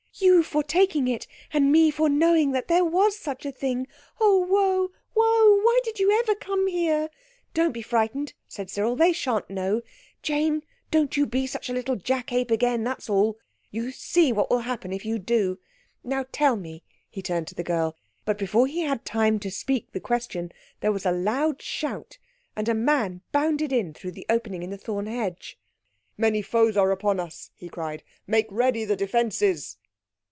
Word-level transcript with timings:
You 0.15 0.43
for 0.43 0.61
taking 0.61 1.07
it, 1.07 1.25
and 1.51 1.71
me 1.71 1.89
for 1.89 2.07
knowing 2.09 2.51
that 2.51 2.67
there 2.67 2.83
was 2.85 3.17
such 3.17 3.43
a 3.45 3.51
thing. 3.51 3.87
Oh, 4.19 4.39
woe—woe! 4.39 5.63
why 5.63 5.79
did 5.85 5.99
you 5.99 6.11
ever 6.19 6.35
come 6.35 6.67
here?" 6.67 7.09
"Don't 7.55 7.71
be 7.71 7.81
frightened," 7.81 8.33
said 8.47 8.69
Cyril. 8.69 8.95
"They 8.97 9.13
shan't 9.13 9.49
know. 9.49 9.81
Jane, 10.21 10.63
don't 10.91 11.15
you 11.17 11.25
be 11.25 11.47
such 11.47 11.69
a 11.69 11.73
little 11.73 11.95
jack 11.95 12.31
ape 12.33 12.51
again—that's 12.51 13.09
all. 13.09 13.39
You 13.71 13.89
see 13.91 14.31
what 14.33 14.51
will 14.51 14.59
happen 14.59 14.91
if 14.93 15.05
you 15.05 15.17
do. 15.17 15.57
Now, 16.03 16.25
tell 16.31 16.55
me—" 16.55 16.83
He 17.09 17.21
turned 17.23 17.47
to 17.47 17.55
the 17.55 17.63
girl, 17.63 17.95
but 18.25 18.37
before 18.37 18.67
he 18.67 18.81
had 18.81 19.05
time 19.05 19.39
to 19.39 19.49
speak 19.49 19.91
the 19.91 19.99
question 20.01 20.51
there 20.81 20.91
was 20.91 21.05
a 21.05 21.11
loud 21.11 21.61
shout, 21.63 22.19
and 22.55 22.67
a 22.69 22.75
man 22.75 23.21
bounded 23.31 23.71
in 23.71 23.93
through 23.95 24.11
the 24.11 24.27
opening 24.29 24.61
in 24.61 24.69
the 24.71 24.77
thorn 24.77 25.07
hedge. 25.07 25.57
"Many 26.17 26.41
foes 26.43 26.75
are 26.77 26.91
upon 26.91 27.19
us!" 27.19 27.49
he 27.55 27.69
cried. 27.69 28.03
"Make 28.27 28.45
ready 28.51 28.83
the 28.85 28.97
defences!" 28.97 29.77